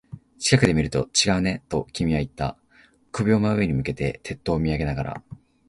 [0.39, 2.57] 近くで見ると違うね、と君は言った。
[3.11, 5.23] 首を真上に向けて、鉄塔を見上げながら。